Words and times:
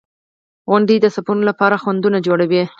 •غونډۍ 0.69 0.97
د 1.01 1.05
سفرونو 1.15 1.43
لپاره 1.49 1.81
خنډونه 1.83 2.19
جوړوي. 2.27 2.63